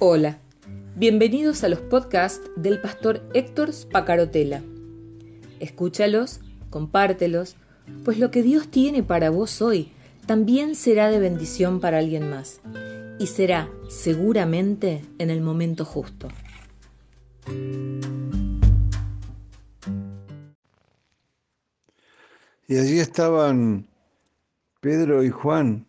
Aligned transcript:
Hola, 0.00 0.38
bienvenidos 0.94 1.64
a 1.64 1.68
los 1.68 1.80
podcasts 1.80 2.48
del 2.54 2.80
pastor 2.80 3.20
Héctor 3.34 3.72
Spacarotela. 3.72 4.62
Escúchalos, 5.58 6.38
compártelos, 6.70 7.56
pues 8.04 8.20
lo 8.20 8.30
que 8.30 8.44
Dios 8.44 8.68
tiene 8.68 9.02
para 9.02 9.30
vos 9.30 9.60
hoy 9.60 9.90
también 10.24 10.76
será 10.76 11.10
de 11.10 11.18
bendición 11.18 11.80
para 11.80 11.98
alguien 11.98 12.30
más 12.30 12.60
y 13.18 13.26
será 13.26 13.68
seguramente 13.88 15.04
en 15.18 15.30
el 15.30 15.40
momento 15.40 15.84
justo. 15.84 16.28
Y 22.68 22.78
allí 22.78 23.00
estaban 23.00 23.88
Pedro 24.80 25.24
y 25.24 25.30
Juan 25.30 25.88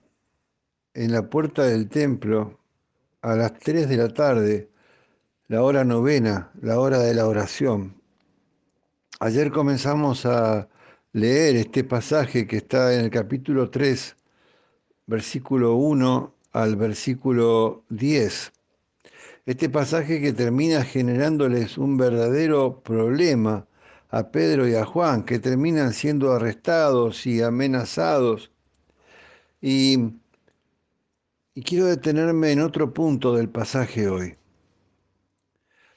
en 0.95 1.11
la 1.11 1.29
puerta 1.29 1.61
del 1.61 1.89
templo 1.89 2.58
a 3.21 3.35
las 3.35 3.53
3 3.59 3.89
de 3.89 3.97
la 3.97 4.09
tarde, 4.09 4.69
la 5.47 5.63
hora 5.63 5.83
novena, 5.83 6.51
la 6.61 6.79
hora 6.79 6.99
de 6.99 7.13
la 7.13 7.27
oración. 7.27 8.01
Ayer 9.19 9.51
comenzamos 9.51 10.25
a 10.25 10.69
leer 11.11 11.55
este 11.55 11.83
pasaje 11.83 12.47
que 12.47 12.57
está 12.57 12.93
en 12.93 13.01
el 13.01 13.09
capítulo 13.09 13.69
3, 13.69 14.15
versículo 15.07 15.75
1 15.75 16.33
al 16.53 16.75
versículo 16.75 17.83
10. 17.89 18.53
Este 19.45 19.69
pasaje 19.69 20.21
que 20.21 20.31
termina 20.31 20.83
generándoles 20.83 21.77
un 21.77 21.97
verdadero 21.97 22.81
problema 22.81 23.67
a 24.09 24.31
Pedro 24.31 24.67
y 24.67 24.75
a 24.75 24.85
Juan, 24.85 25.23
que 25.23 25.39
terminan 25.39 25.93
siendo 25.93 26.31
arrestados 26.33 27.25
y 27.25 27.41
amenazados. 27.41 28.51
Y, 29.61 30.13
quiero 31.61 31.85
detenerme 31.85 32.51
en 32.51 32.61
otro 32.61 32.93
punto 32.93 33.35
del 33.35 33.49
pasaje 33.49 34.07
hoy. 34.07 34.35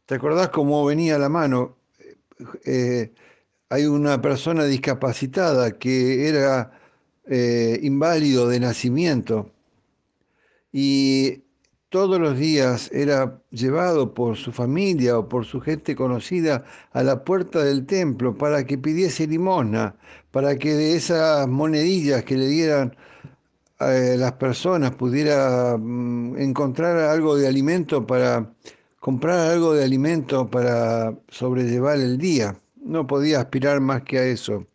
¿Te 0.07 0.15
acordás 0.15 0.51
cómo 0.51 0.85
venía 0.85 1.19
la 1.19 1.29
mano? 1.29 1.77
Eh, 2.65 3.13
hay 3.69 3.87
una 3.87 4.21
persona 4.21 4.65
discapacitada 4.65 5.79
que 5.79 6.29
era 6.29 6.73
eh, 7.27 7.79
inválido 7.83 8.49
de 8.49 8.61
nacimiento 8.61 9.51
y 10.73 11.45
todos 11.93 12.19
los 12.19 12.39
días 12.39 12.91
era 12.93 13.41
llevado 13.51 14.15
por 14.15 14.37
su 14.37 14.51
familia 14.51 15.19
o 15.19 15.29
por 15.29 15.45
su 15.45 15.61
gente 15.61 15.95
conocida 15.95 16.65
a 16.93 17.03
la 17.03 17.23
puerta 17.23 17.63
del 17.63 17.87
templo 17.87 18.37
para 18.37 18.65
que 18.65 18.79
pidiese 18.79 19.27
limosna, 19.27 19.95
para 20.31 20.57
que 20.57 20.75
de 20.75 20.97
esas 20.97 21.47
monedillas 21.49 22.25
que 22.25 22.39
le 22.39 22.47
dieran 22.47 22.89
a 22.89 23.32
eh, 23.91 24.17
las 24.17 24.33
personas 24.33 24.95
pudiera 24.95 25.77
mm, 25.79 26.37
encontrar 26.39 26.97
algo 26.99 27.37
de 27.37 27.47
alimento 27.49 28.07
para 28.07 28.53
comprar 29.01 29.51
algo 29.51 29.75
de 29.75 29.85
alimento 29.85 30.49
para 30.49 31.15
sobrellevar 31.29 31.99
el 31.99 32.19
día. 32.19 32.61
No 32.77 33.07
podía 33.07 33.41
aspirar 33.41 33.81
más 33.81 34.03
que 34.03 34.19
a 34.19 34.25
eso. 34.25 34.67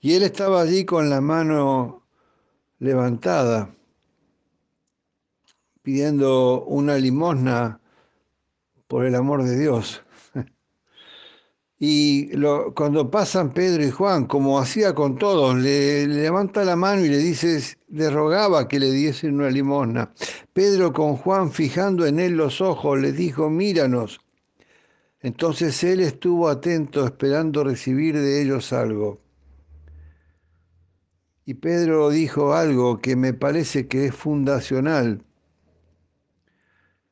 Y 0.00 0.14
él 0.14 0.22
estaba 0.22 0.60
allí 0.60 0.84
con 0.84 1.10
la 1.10 1.20
mano 1.20 2.02
levantada 2.78 3.74
pidiendo 5.82 6.64
una 6.64 6.96
limosna 6.96 7.80
por 8.88 9.04
el 9.04 9.14
amor 9.14 9.44
de 9.44 9.58
Dios. 9.58 10.02
Y 11.78 12.30
cuando 12.74 13.10
pasan 13.10 13.52
Pedro 13.52 13.84
y 13.84 13.90
Juan, 13.90 14.26
como 14.26 14.58
hacía 14.58 14.94
con 14.94 15.18
todos, 15.18 15.56
le, 15.56 16.06
levanta 16.06 16.64
la 16.64 16.74
mano 16.74 17.04
y 17.04 17.08
le 17.08 17.18
dice, 17.18 17.60
le 17.88 18.08
rogaba 18.08 18.66
que 18.66 18.80
le 18.80 18.90
diesen 18.90 19.34
una 19.34 19.50
limosna. 19.50 20.10
Pedro 20.54 20.94
con 20.94 21.16
Juan 21.16 21.50
fijando 21.50 22.06
en 22.06 22.18
él 22.18 22.32
los 22.34 22.62
ojos, 22.62 22.98
le 22.98 23.12
dijo, 23.12 23.50
míranos. 23.50 24.20
Entonces 25.20 25.84
él 25.84 26.00
estuvo 26.00 26.48
atento 26.48 27.04
esperando 27.04 27.62
recibir 27.62 28.18
de 28.18 28.40
ellos 28.40 28.72
algo. 28.72 29.20
Y 31.44 31.54
Pedro 31.54 32.08
dijo 32.08 32.54
algo 32.54 33.00
que 33.00 33.16
me 33.16 33.34
parece 33.34 33.86
que 33.86 34.06
es 34.06 34.14
fundacional 34.14 35.25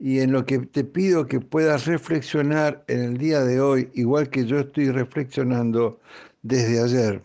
y 0.04 0.20
en 0.20 0.32
lo 0.32 0.44
que 0.44 0.58
te 0.58 0.84
pido 0.84 1.26
que 1.26 1.40
puedas 1.40 1.86
reflexionar 1.86 2.84
en 2.88 3.00
el 3.04 3.16
día 3.16 3.40
de 3.40 3.58
hoy, 3.58 3.90
igual 3.94 4.28
que 4.28 4.44
yo 4.44 4.58
estoy 4.58 4.90
reflexionando 4.90 5.98
desde 6.42 6.82
ayer. 6.82 7.22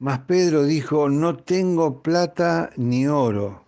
Mas 0.00 0.18
Pedro 0.26 0.64
dijo, 0.64 1.08
no 1.08 1.36
tengo 1.36 2.02
plata 2.02 2.70
ni 2.76 3.06
oro, 3.06 3.64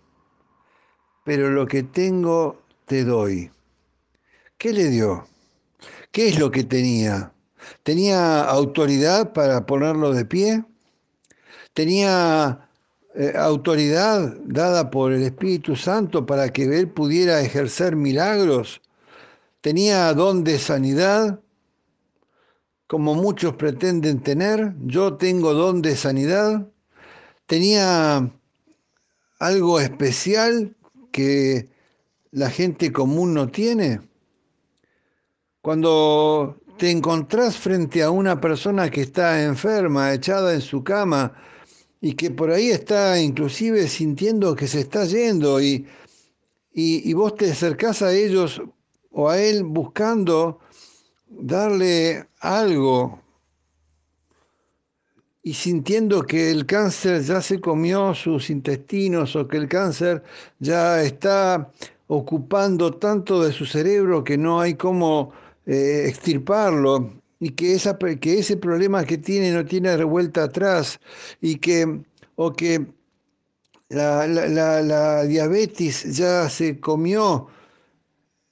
pero 1.23 1.49
lo 1.49 1.65
que 1.65 1.83
tengo 1.83 2.61
te 2.87 3.05
doy. 3.05 3.49
¿Qué 4.57 4.73
le 4.73 4.89
dio? 4.89 5.25
¿Qué 6.11 6.27
es 6.27 6.39
lo 6.39 6.51
que 6.51 6.65
tenía? 6.65 7.31
¿Tenía 7.83 8.43
autoridad 8.43 9.31
para 9.31 9.65
ponerlo 9.65 10.11
de 10.11 10.25
pie? 10.25 10.65
¿Tenía 11.73 12.67
eh, 13.15 13.33
autoridad 13.37 14.35
dada 14.43 14.89
por 14.89 15.11
el 15.11 15.21
Espíritu 15.21 15.75
Santo 15.75 16.25
para 16.25 16.51
que 16.51 16.63
él 16.63 16.89
pudiera 16.89 17.41
ejercer 17.41 17.95
milagros. 17.95 18.81
Tenía 19.61 20.11
don 20.13 20.43
de 20.43 20.57
sanidad, 20.57 21.39
como 22.87 23.13
muchos 23.13 23.55
pretenden 23.55 24.21
tener. 24.21 24.73
Yo 24.85 25.15
tengo 25.15 25.53
don 25.53 25.81
de 25.81 25.95
sanidad. 25.95 26.67
Tenía 27.45 28.31
algo 29.39 29.79
especial 29.79 30.75
que 31.11 31.69
la 32.31 32.49
gente 32.49 32.91
común 32.91 33.33
no 33.35 33.49
tiene. 33.49 34.01
Cuando 35.61 36.57
te 36.77 36.89
encontrás 36.89 37.57
frente 37.57 38.01
a 38.01 38.09
una 38.09 38.41
persona 38.41 38.89
que 38.89 39.01
está 39.01 39.43
enferma, 39.43 40.13
echada 40.13 40.53
en 40.53 40.61
su 40.61 40.83
cama, 40.83 41.33
y 42.05 42.15
que 42.15 42.31
por 42.31 42.51
ahí 42.51 42.69
está 42.69 43.17
inclusive 43.17 43.87
sintiendo 43.87 44.57
que 44.57 44.67
se 44.67 44.81
está 44.81 45.05
yendo 45.05 45.61
y, 45.61 45.87
y, 46.73 47.13
vos 47.13 47.33
te 47.37 47.49
acercás 47.49 48.01
a 48.01 48.13
ellos 48.13 48.61
o 49.11 49.29
a 49.29 49.39
él 49.39 49.63
buscando 49.63 50.59
darle 51.29 52.27
algo 52.41 53.21
y 55.43 55.53
sintiendo 55.53 56.23
que 56.23 56.51
el 56.51 56.65
cáncer 56.65 57.23
ya 57.23 57.39
se 57.39 57.61
comió 57.61 58.13
sus 58.13 58.49
intestinos 58.49 59.37
o 59.37 59.47
que 59.47 59.55
el 59.55 59.69
cáncer 59.69 60.23
ya 60.59 61.01
está 61.01 61.71
ocupando 62.07 62.91
tanto 62.95 63.41
de 63.41 63.53
su 63.53 63.65
cerebro 63.65 64.25
que 64.25 64.37
no 64.37 64.59
hay 64.59 64.73
cómo 64.73 65.31
eh, 65.65 66.03
extirparlo 66.09 67.22
y 67.39 67.51
que, 67.51 67.73
esa, 67.73 67.97
que 67.97 68.39
ese 68.39 68.57
problema 68.57 69.03
que 69.05 69.17
tiene 69.17 69.51
no 69.51 69.65
tiene 69.65 69.95
revuelta 69.97 70.43
atrás 70.43 70.99
y 71.41 71.57
que, 71.57 72.01
o 72.35 72.53
que 72.53 72.85
la, 73.89 74.27
la, 74.27 75.23
diabetes 75.23 76.15
ya 76.15 76.49
se 76.49 76.79
comió 76.79 77.47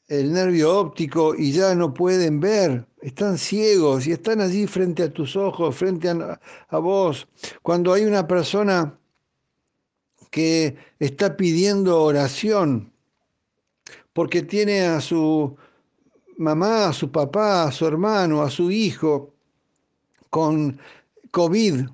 el 0.08 0.34
nervio 0.34 0.78
óptico 0.78 1.34
y 1.36 1.52
ya 1.52 1.74
no 1.74 1.94
pueden 1.94 2.40
ver, 2.40 2.86
están 3.02 3.38
ciegos 3.38 4.08
y 4.08 4.12
están 4.12 4.42
allí 4.42 4.68
frente 4.68 5.04
a 5.04 5.14
tus 5.14 5.36
ojos, 5.36 5.76
frente 5.76 6.10
a, 6.10 6.40
a, 6.68 6.78
vos. 6.80 7.28
Cuando 7.62 7.94
hay 7.94 8.04
una 8.04 8.28
persona 8.28 9.00
que 10.30 10.76
está 11.00 11.38
pidiendo 11.38 12.04
oración 12.04 12.92
porque 14.14 14.42
tiene 14.42 14.82
a 14.82 15.02
su 15.02 15.56
mamá, 16.42 16.90
a 16.90 16.94
su 16.94 17.12
papá, 17.12 17.64
a 17.64 17.72
su 17.72 17.86
hermano, 17.86 18.42
a 18.42 18.50
su 18.50 18.72
hijo 18.72 19.34
con 20.30 20.80
COVID, 21.32 21.86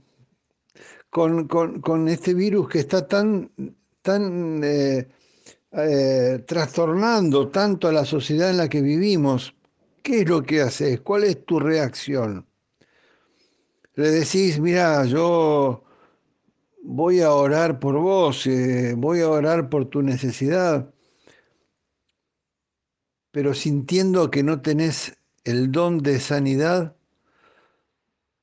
con, 1.09 2.07
este 2.07 2.33
virus 2.33 2.69
que 2.69 2.79
está 2.79 3.07
tan, 3.07 3.51
tan 4.01 4.63
eh, 4.63 5.07
eh, 5.71 6.43
trastornando 6.47 7.49
tanto 7.49 7.87
a 7.87 7.91
la 7.91 8.05
sociedad 8.05 8.49
en 8.49 8.57
la 8.57 8.69
que 8.69 8.81
vivimos, 8.81 9.53
¿qué 10.01 10.21
es 10.21 10.29
lo 10.29 10.43
que 10.43 10.61
haces? 10.61 11.01
¿Cuál 11.01 11.25
es 11.25 11.45
tu 11.45 11.59
reacción? 11.59 12.45
Le 13.95 14.11
decís, 14.11 14.59
mira, 14.59 15.05
yo 15.05 15.83
voy 16.83 17.21
a 17.21 17.33
orar 17.33 17.79
por 17.79 17.95
vos, 17.95 18.45
eh, 18.47 18.93
voy 18.95 19.21
a 19.21 19.29
orar 19.29 19.69
por 19.69 19.85
tu 19.85 20.01
necesidad 20.03 20.93
pero 23.37 23.53
sintiendo 23.53 24.31
que 24.31 24.41
no 24.41 24.61
tenés 24.61 25.15
el 25.43 25.71
don 25.71 25.99
de 25.99 26.19
sanidad, 26.19 26.95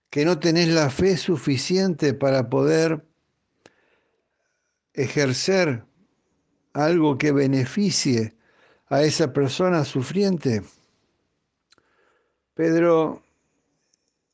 que 0.09 0.25
no 0.25 0.39
tenés 0.39 0.69
la 0.69 0.89
fe 0.89 1.17
suficiente 1.17 2.15
para 2.15 2.49
poder 2.49 3.05
ejercer 4.93 5.85
algo 6.75 7.19
que 7.19 7.33
beneficie 7.33 8.37
a 8.87 9.03
esa 9.03 9.33
persona 9.33 9.85
sufriente. 9.85 10.63
Pedro 12.55 13.25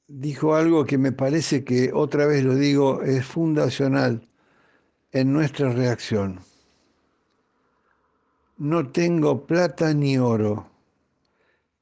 dijo 0.09 0.57
algo 0.57 0.85
que 0.85 0.99
me 0.99 1.13
parece 1.13 1.65
que, 1.65 1.91
otra 1.95 2.27
vez 2.27 2.45
lo 2.45 2.55
digo, 2.55 3.03
es 3.03 3.25
fundacional 3.25 4.29
en 5.11 5.33
nuestra 5.33 5.73
reacción. 5.73 6.50
No 8.61 8.91
tengo 8.91 9.47
plata 9.47 9.95
ni 9.95 10.19
oro, 10.19 10.71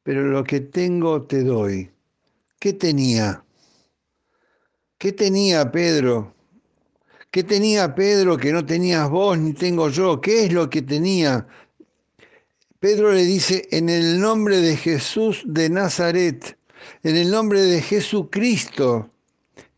pero 0.05 0.23
lo 0.23 0.45
que 0.45 0.61
tengo 0.61 1.23
te 1.23 1.43
doy. 1.43 1.91
¿Qué 2.61 2.73
tenía? 2.73 3.45
¿Qué 4.97 5.13
tenía 5.13 5.73
Pedro? 5.73 6.37
¿Qué 7.33 7.43
tenía 7.43 7.97
Pedro 7.97 8.37
que 8.37 8.53
no 8.53 8.65
tenías 8.65 9.11
vos 9.11 9.37
ni 9.37 9.55
tengo 9.55 9.89
yo? 9.89 10.21
¿Qué 10.21 10.45
es 10.45 10.53
lo 10.53 10.71
que 10.71 10.83
tenía? 10.83 11.49
Pedro 12.79 13.13
le 13.13 13.25
dice, 13.25 13.67
en 13.73 13.89
el 13.89 14.21
nombre 14.21 14.59
de 14.59 14.77
Jesús 14.77 15.43
de 15.47 15.69
Nazaret, 15.69 16.57
en 17.03 17.17
el 17.17 17.29
nombre 17.29 17.61
de 17.61 17.83
Jesucristo. 17.83 19.11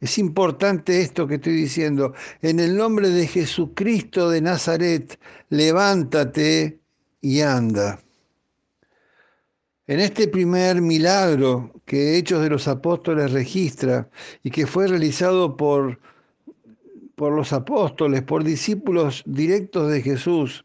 Es 0.00 0.18
importante 0.18 1.00
esto 1.00 1.26
que 1.26 1.36
estoy 1.36 1.54
diciendo. 1.54 2.12
En 2.42 2.60
el 2.60 2.76
nombre 2.76 3.08
de 3.08 3.26
Jesucristo 3.26 4.28
de 4.28 4.42
Nazaret, 4.42 5.18
levántate 5.48 6.80
y 7.20 7.40
anda. 7.40 8.00
En 9.86 10.00
este 10.00 10.28
primer 10.28 10.80
milagro 10.80 11.72
que 11.84 12.16
Hechos 12.16 12.42
de 12.42 12.50
los 12.50 12.68
Apóstoles 12.68 13.32
registra 13.32 14.08
y 14.42 14.50
que 14.50 14.66
fue 14.66 14.86
realizado 14.86 15.56
por, 15.56 15.98
por 17.16 17.32
los 17.32 17.52
apóstoles, 17.52 18.22
por 18.22 18.44
discípulos 18.44 19.22
directos 19.26 19.90
de 19.90 20.00
Jesús, 20.00 20.64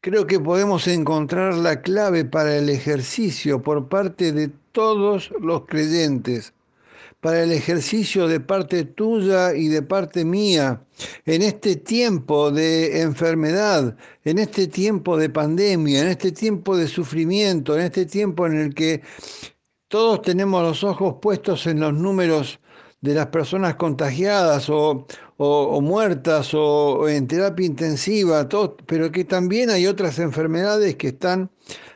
creo 0.00 0.26
que 0.28 0.38
podemos 0.38 0.86
encontrar 0.86 1.54
la 1.54 1.82
clave 1.82 2.24
para 2.24 2.56
el 2.56 2.68
ejercicio 2.68 3.62
por 3.62 3.88
parte 3.88 4.30
de 4.30 4.52
todos 4.70 5.32
los 5.40 5.66
creyentes 5.66 6.54
para 7.20 7.42
el 7.42 7.52
ejercicio 7.52 8.28
de 8.28 8.40
parte 8.40 8.84
tuya 8.84 9.54
y 9.54 9.68
de 9.68 9.82
parte 9.82 10.24
mía 10.24 10.82
en 11.24 11.42
este 11.42 11.76
tiempo 11.76 12.50
de 12.50 13.00
enfermedad, 13.02 13.96
en 14.24 14.38
este 14.38 14.66
tiempo 14.68 15.16
de 15.16 15.30
pandemia, 15.30 16.02
en 16.02 16.08
este 16.08 16.32
tiempo 16.32 16.76
de 16.76 16.88
sufrimiento, 16.88 17.76
en 17.76 17.82
este 17.82 18.06
tiempo 18.06 18.46
en 18.46 18.56
el 18.56 18.74
que 18.74 19.02
todos 19.88 20.22
tenemos 20.22 20.62
los 20.62 20.84
ojos 20.84 21.16
puestos 21.20 21.66
en 21.66 21.80
los 21.80 21.94
números 21.94 22.60
de 23.00 23.14
las 23.14 23.26
personas 23.26 23.76
contagiadas 23.76 24.68
o, 24.68 25.06
muertas 25.80 26.52
o, 26.54 27.08
en 27.08 27.26
terapia 27.26 27.66
intensiva, 27.66 28.48
pero 28.86 29.12
que 29.12 29.24
también 29.24 29.70
hay 29.70 29.86
otras 29.86 30.18
enfermedades 30.18 30.96
que 30.96 31.08
están 31.08 31.50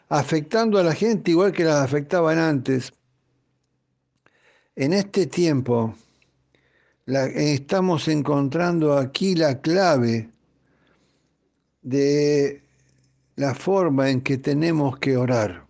afectando 0.08 0.78
a 0.78 0.82
la 0.82 0.94
gente 0.94 1.32
igual 1.32 1.52
que 1.52 1.64
las 1.64 1.76
afectaban 1.76 2.38
antes. 2.38 2.92
En 4.80 4.94
este 4.94 5.26
tiempo 5.26 5.94
estamos 7.04 8.08
encontrando 8.08 8.96
aquí 8.96 9.34
la 9.34 9.60
clave 9.60 10.30
de 11.82 12.62
la 13.36 13.54
forma 13.54 14.08
en 14.08 14.22
que 14.22 14.38
tenemos 14.38 14.98
que 14.98 15.18
orar. 15.18 15.66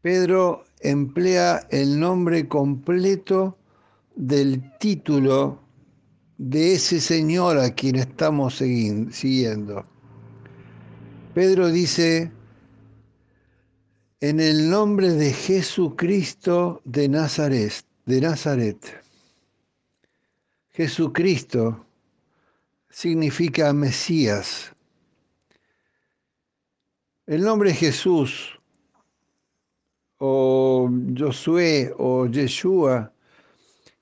Pedro 0.00 0.64
emplea 0.80 1.68
el 1.70 2.00
nombre 2.00 2.48
completo 2.48 3.56
del 4.16 4.76
título 4.80 5.60
de 6.38 6.72
ese 6.72 7.00
Señor 7.00 7.58
a 7.58 7.70
quien 7.76 7.94
estamos 7.94 8.56
siguiendo. 8.56 9.86
Pedro 11.32 11.70
dice, 11.70 12.32
en 14.22 14.38
el 14.38 14.70
nombre 14.70 15.10
de 15.10 15.32
Jesucristo 15.32 16.80
de 16.84 17.08
Nazaret, 17.08 17.72
de 18.06 18.20
Nazaret. 18.20 18.76
Jesucristo 20.70 21.84
significa 22.88 23.72
Mesías. 23.72 24.72
El 27.26 27.42
nombre 27.42 27.74
Jesús 27.74 28.60
o 30.18 30.88
Josué 31.18 31.92
o 31.98 32.26
Yeshua 32.26 33.12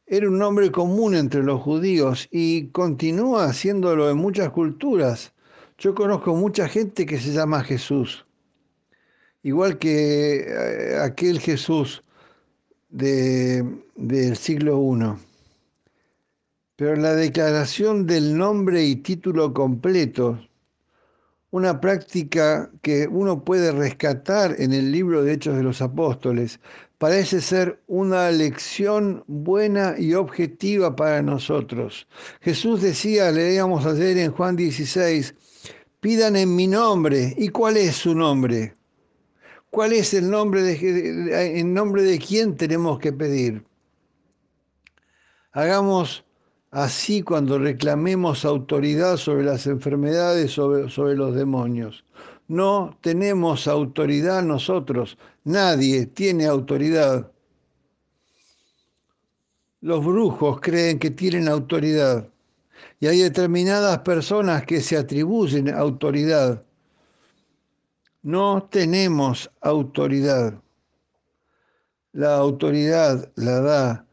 era 0.05 0.29
un 0.29 0.39
nombre 0.39 0.71
común 0.71 1.15
entre 1.15 1.43
los 1.43 1.63
judíos 1.63 2.29
y 2.31 2.67
continúa 2.67 3.47
haciéndolo 3.47 4.11
en 4.11 4.19
muchas 4.19 4.51
culturas. 4.51 5.33
Yo 5.79 5.95
conozco 5.95 6.35
mucha 6.35 6.69
gente 6.69 7.07
que 7.07 7.19
se 7.19 7.33
llama 7.33 7.65
Jesús 7.65 8.27
igual 9.43 9.79
que 9.79 10.47
eh, 10.47 10.99
aquel 11.01 11.41
Jesús 11.41 12.03
del 12.91 14.37
siglo 14.37 14.81
I. 14.83 15.17
Pero 16.77 16.97
la 16.97 17.15
declaración 17.15 18.07
del 18.07 18.37
nombre 18.37 18.83
y 18.83 18.97
título 18.97 19.53
completo, 19.53 20.41
una 21.51 21.81
práctica 21.81 22.71
que 22.83 23.07
uno 23.09 23.45
puede 23.45 23.73
rescatar 23.73 24.57
en 24.59 24.73
el 24.73 24.91
libro 24.91 25.23
de 25.23 25.35
Hechos 25.35 25.57
de 25.57 25.63
los 25.63 25.83
Apóstoles, 25.83 26.59
parece 26.99 27.41
ser 27.41 27.83
una 27.87 28.31
lección 28.31 29.25
buena 29.27 29.95
y 29.99 30.15
objetiva 30.15 30.95
para 30.97 31.23
nosotros. 31.23 32.07
Jesús 32.41 32.83
decía, 32.83 33.31
leíamos 33.31 33.85
ayer 33.87 34.19
en 34.19 34.33
Juan 34.33 34.57
16, 34.57 35.35
pidan 36.01 36.37
en 36.37 36.55
mi 36.55 36.67
nombre. 36.67 37.35
¿Y 37.37 37.49
cuál 37.49 37.77
es 37.77 37.97
su 37.97 38.15
nombre? 38.15 38.80
¿Cuál 39.71 39.93
es 39.93 40.15
el 40.15 40.29
nombre 40.29 40.63
de, 40.63 41.61
en 41.61 41.73
nombre 41.73 42.03
de 42.03 42.19
quién 42.19 42.57
tenemos 42.57 42.99
que 42.99 43.13
pedir? 43.13 43.65
Hagamos 45.53 46.25
así 46.73 47.23
cuando 47.23 47.59
reclamemos 47.59 48.45
autoridad 48.45 49.17
sobre 49.17 49.45
las 49.45 49.67
enfermedades, 49.69 50.51
sobre, 50.51 50.91
sobre 50.91 51.17
los 51.17 51.35
demonios. 51.37 52.05
No 52.49 52.99
tenemos 53.01 53.69
autoridad 53.69 54.43
nosotros, 54.43 55.17
nadie 55.45 56.07
tiene 56.07 56.47
autoridad. 56.47 57.31
Los 59.81 60.05
brujos 60.05 60.61
creen 60.61 60.99
que 60.99 61.11
tienen 61.13 61.47
autoridad 61.47 62.29
y 62.99 63.07
hay 63.07 63.21
determinadas 63.21 64.01
personas 64.01 64.65
que 64.67 64.81
se 64.81 64.97
atribuyen 64.97 65.73
autoridad 65.73 66.65
no 68.23 68.69
tenemos 68.71 69.51
autoridad. 69.61 70.61
La 72.13 72.37
autoridad 72.37 73.31
la 73.37 73.61
da 73.61 74.07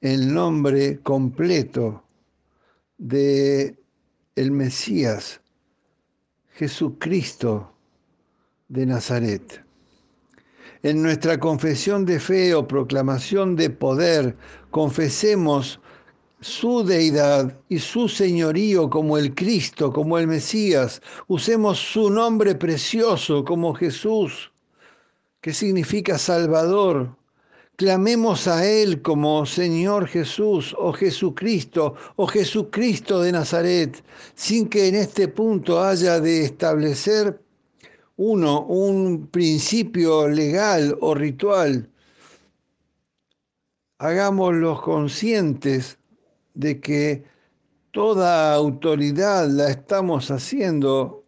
el 0.00 0.32
nombre 0.32 1.00
completo 1.00 2.04
de 2.98 3.76
el 4.36 4.52
Mesías, 4.52 5.40
Jesucristo 6.50 7.72
de 8.68 8.86
Nazaret. 8.86 9.64
En 10.82 11.02
nuestra 11.02 11.40
confesión 11.40 12.04
de 12.04 12.20
fe 12.20 12.54
o 12.54 12.68
proclamación 12.68 13.56
de 13.56 13.70
poder, 13.70 14.36
confesemos 14.70 15.80
su 16.40 16.84
deidad 16.84 17.58
y 17.68 17.78
su 17.78 18.08
señorío 18.08 18.88
como 18.88 19.18
el 19.18 19.34
Cristo, 19.34 19.92
como 19.92 20.18
el 20.18 20.26
Mesías. 20.26 21.02
Usemos 21.26 21.78
su 21.78 22.10
nombre 22.10 22.54
precioso 22.54 23.44
como 23.44 23.74
Jesús, 23.74 24.52
que 25.40 25.52
significa 25.52 26.18
Salvador. 26.18 27.16
Clamemos 27.76 28.48
a 28.48 28.66
Él 28.66 29.02
como 29.02 29.46
Señor 29.46 30.08
Jesús 30.08 30.74
o 30.78 30.92
Jesucristo 30.92 31.94
o 32.16 32.26
Jesucristo 32.26 33.20
de 33.20 33.32
Nazaret, 33.32 34.02
sin 34.34 34.68
que 34.68 34.88
en 34.88 34.96
este 34.96 35.28
punto 35.28 35.82
haya 35.82 36.18
de 36.20 36.44
establecer 36.44 37.40
uno 38.16 38.62
un 38.62 39.28
principio 39.28 40.26
legal 40.28 40.96
o 41.00 41.14
ritual. 41.14 41.88
Hagámoslos 44.00 44.82
conscientes 44.82 45.98
de 46.58 46.80
que 46.80 47.24
toda 47.92 48.52
autoridad 48.52 49.48
la 49.48 49.70
estamos 49.70 50.30
haciendo 50.32 51.24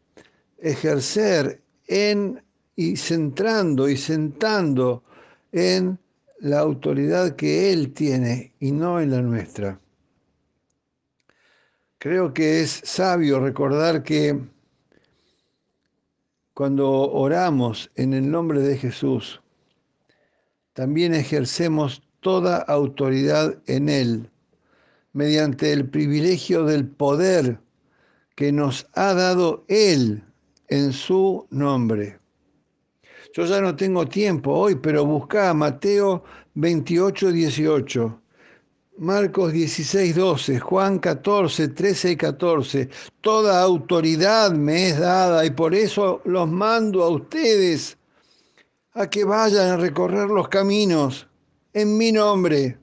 ejercer 0.59 1.63
en 1.87 2.43
y 2.75 2.97
centrando 2.97 3.89
y 3.89 3.97
sentando 3.97 5.05
en 5.53 5.99
la 6.41 6.59
autoridad 6.59 7.37
que 7.37 7.73
Él 7.73 7.93
tiene 7.93 8.55
y 8.59 8.73
no 8.73 9.01
en 9.01 9.13
la 9.13 9.23
nuestra. 9.23 9.81
Creo 11.99 12.35
que 12.35 12.63
es 12.63 12.81
sabio 12.85 13.39
recordar 13.39 14.03
que 14.03 14.37
cuando 16.55 16.91
oramos 16.91 17.91
en 17.95 18.15
el 18.15 18.29
nombre 18.29 18.61
de 18.61 18.77
Jesús, 18.77 19.41
también 20.73 21.15
ejercemos 21.15 22.03
toda 22.21 22.59
autoridad 22.59 23.63
en 23.67 23.89
Él 23.89 24.30
mediante 25.13 25.73
el 25.73 25.89
privilegio 25.89 26.65
del 26.65 26.87
poder 26.87 27.59
que 28.37 28.53
nos 28.53 28.87
ha 28.95 29.15
dado 29.15 29.65
Él 29.69 30.25
en 30.69 30.93
su 30.93 31.47
nombre. 31.51 32.19
Yo 33.33 33.45
ya 33.45 33.61
no 33.61 33.77
tengo 33.77 34.07
tiempo 34.07 34.53
hoy, 34.53 34.75
pero 34.75 35.05
busca 35.05 35.55
Mateo 35.55 36.25
28, 36.55 37.33
18. 37.33 38.21
Marcos 38.99 39.53
16, 39.53 40.15
12, 40.15 40.61
Juan 40.61 40.99
14, 40.99 41.69
13 41.69 42.11
y 42.11 42.17
14. 42.17 42.89
Toda 43.23 43.63
autoridad 43.63 44.53
me 44.53 44.89
es 44.91 44.99
dada 44.99 45.47
y 45.47 45.51
por 45.51 45.75
eso 45.75 46.21
los 46.25 46.49
mando 46.49 47.03
a 47.03 47.09
ustedes 47.09 47.97
a 48.93 49.09
que 49.09 49.25
vayan 49.25 49.69
a 49.69 49.77
recorrer 49.77 50.29
los 50.29 50.49
caminos 50.49 51.27
en 51.73 51.97
mi 51.97 52.13
nombre. 52.13 52.77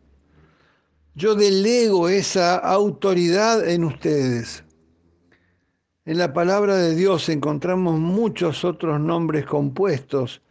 Yo 1.17 1.33
delego 1.33 2.09
esa 2.09 2.57
autoridad 2.57 3.67
en 3.67 3.85
ustedes. 3.85 4.63
En 6.05 6.19
la 6.19 6.31
palabra 6.31 6.75
de 6.75 6.93
Dios 6.93 7.27
encontramos 7.29 7.99
muchos 7.99 8.63
otros 8.63 8.99
nombres 8.99 9.47
compuestos 9.47 10.43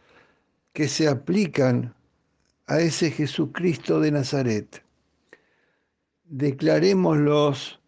que 0.73 0.89
se 0.89 1.07
aplican 1.07 1.95
a 2.65 2.81
ese 2.81 3.11
Jesucristo 3.11 4.01
de 4.01 4.11
Nazaret. 4.11 4.83
Declarémoslos 6.25 7.79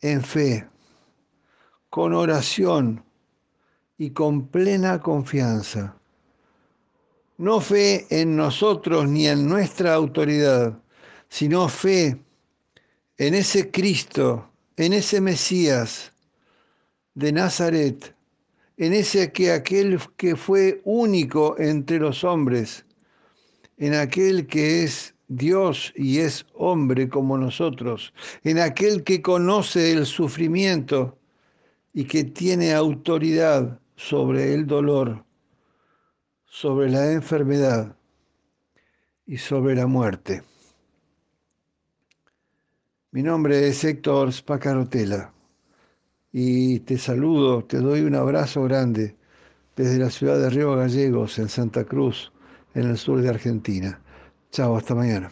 en 0.00 0.22
fe, 0.22 0.68
con 1.90 2.14
oración 2.14 3.04
y 3.98 4.10
con 4.10 4.46
plena 4.46 5.00
confianza. 5.00 5.96
No 7.38 7.60
fe 7.60 8.06
en 8.08 8.36
nosotros 8.36 9.08
ni 9.08 9.26
en 9.26 9.48
nuestra 9.48 9.94
autoridad, 9.94 10.78
sino 11.34 11.68
fe 11.68 12.16
en 13.18 13.34
ese 13.34 13.72
Cristo, 13.72 14.52
en 14.76 14.92
ese 14.92 15.20
Mesías 15.20 16.12
de 17.14 17.32
Nazaret, 17.32 18.14
en 18.76 18.92
ese 18.92 19.32
que 19.32 19.50
aquel 19.50 19.98
que 20.16 20.36
fue 20.36 20.80
único 20.84 21.56
entre 21.58 21.98
los 21.98 22.22
hombres, 22.22 22.86
en 23.78 23.94
aquel 23.94 24.46
que 24.46 24.84
es 24.84 25.12
Dios 25.26 25.92
y 25.96 26.20
es 26.20 26.46
hombre 26.54 27.08
como 27.08 27.36
nosotros, 27.36 28.14
en 28.44 28.60
aquel 28.60 29.02
que 29.02 29.20
conoce 29.20 29.90
el 29.90 30.06
sufrimiento 30.06 31.18
y 31.92 32.04
que 32.04 32.22
tiene 32.22 32.72
autoridad 32.72 33.80
sobre 33.96 34.54
el 34.54 34.68
dolor, 34.68 35.24
sobre 36.44 36.90
la 36.90 37.10
enfermedad 37.10 37.96
y 39.26 39.36
sobre 39.36 39.74
la 39.74 39.88
muerte. 39.88 40.44
Mi 43.14 43.22
nombre 43.22 43.68
es 43.68 43.84
Héctor 43.84 44.32
Spacarotela 44.32 45.32
y 46.32 46.80
te 46.80 46.98
saludo, 46.98 47.62
te 47.62 47.78
doy 47.78 48.00
un 48.00 48.16
abrazo 48.16 48.64
grande 48.64 49.14
desde 49.76 50.00
la 50.00 50.10
ciudad 50.10 50.36
de 50.40 50.50
Río 50.50 50.74
Gallegos, 50.74 51.38
en 51.38 51.48
Santa 51.48 51.84
Cruz, 51.84 52.32
en 52.74 52.90
el 52.90 52.98
sur 52.98 53.22
de 53.22 53.28
Argentina. 53.28 54.00
Chao, 54.50 54.76
hasta 54.76 54.96
mañana. 54.96 55.30